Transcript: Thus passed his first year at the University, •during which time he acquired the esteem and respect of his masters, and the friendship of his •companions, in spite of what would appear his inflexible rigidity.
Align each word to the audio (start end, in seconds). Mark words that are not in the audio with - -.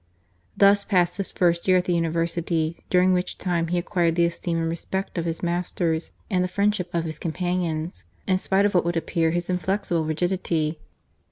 Thus 0.57 0.83
passed 0.83 1.17
his 1.17 1.29
first 1.31 1.67
year 1.67 1.77
at 1.77 1.85
the 1.85 1.93
University, 1.93 2.83
•during 2.89 3.13
which 3.13 3.37
time 3.37 3.67
he 3.67 3.77
acquired 3.77 4.15
the 4.15 4.25
esteem 4.25 4.57
and 4.57 4.67
respect 4.67 5.15
of 5.19 5.25
his 5.25 5.43
masters, 5.43 6.09
and 6.27 6.43
the 6.43 6.47
friendship 6.47 6.89
of 6.91 7.03
his 7.03 7.19
•companions, 7.19 8.01
in 8.25 8.39
spite 8.39 8.65
of 8.65 8.73
what 8.73 8.83
would 8.83 8.97
appear 8.97 9.29
his 9.29 9.47
inflexible 9.47 10.03
rigidity. 10.03 10.79